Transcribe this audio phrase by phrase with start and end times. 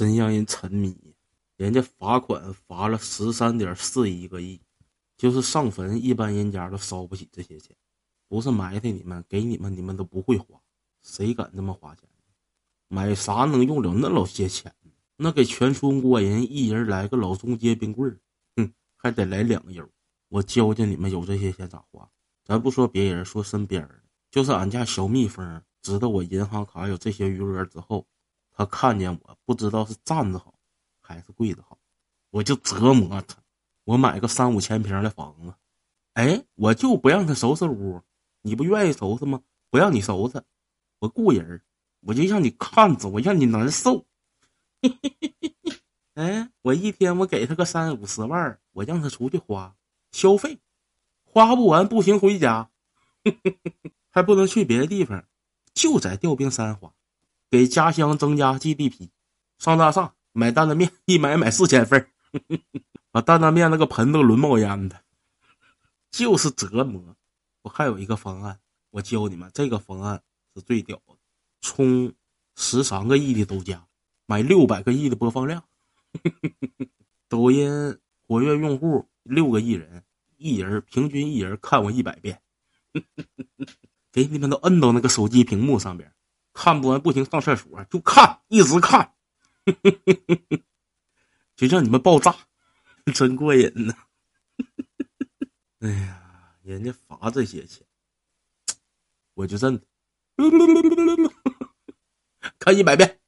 [0.00, 0.96] 真让人沉迷。
[1.58, 4.58] 人家罚款罚了十三点四一个亿，
[5.18, 7.76] 就是上坟，一般人家都烧不起这些钱。
[8.26, 10.58] 不是埋汰你们，给你们，你们都不会花。
[11.02, 12.08] 谁敢这么花钱？
[12.88, 14.74] 买啥能用了那老些钱？
[15.18, 18.18] 那给全村国人一人来个老中街冰棍
[18.56, 19.86] 哼，还得来两个
[20.30, 22.08] 我教教你们有这些钱咋花。
[22.42, 28.06] 咱不说别人，说身边的，就是俺家小蜜蜂，知道我银行卡有这些余额之后，
[28.60, 30.52] 他看见我不知道是站着好。
[31.00, 31.76] 还是跪着好，
[32.30, 33.36] 我就折磨他。
[33.82, 35.52] 我买个三五千平的房子，
[36.12, 38.00] 哎，我就不让他收拾屋。
[38.42, 39.42] 你不愿意收拾吗？
[39.70, 40.44] 不让你收拾，
[41.00, 41.62] 我雇人，
[42.02, 44.06] 我就让你看着，我让你难受。
[46.14, 49.74] 哎，我一天我给他个三五十万，我让他出去花
[50.12, 50.60] 消费，
[51.24, 52.70] 花不完不行回家，
[54.10, 55.24] 还不能去别的地方，
[55.74, 56.94] 就在吊冰山花，
[57.50, 59.08] 给家乡增加 GDP，
[59.58, 60.14] 上大厦。
[60.32, 62.06] 买担担面，一买买四千份
[63.10, 65.02] 把担担面那个盆都轮冒烟的，
[66.12, 67.16] 就是折磨。
[67.62, 70.22] 我还有一个方案，我教你们，这个方案
[70.54, 71.16] 是最屌的，
[71.60, 72.12] 充
[72.54, 73.84] 十三个亿的抖加，
[74.26, 75.64] 买六百个亿的播放量。
[77.28, 77.98] 抖音
[78.28, 80.04] 活跃用户六个亿人，
[80.36, 82.40] 一人平均一人看我一百遍，
[84.12, 86.14] 给你们都摁到那个手机屏幕上边，
[86.62, 89.14] 看不完不行，上厕所就看，一直看。
[91.56, 92.36] 就让你们爆炸，
[93.14, 93.94] 真过瘾呢！
[95.80, 97.86] 哎呀，人家罚这些钱，
[99.32, 99.82] 我就认，
[102.58, 103.18] 看一百遍。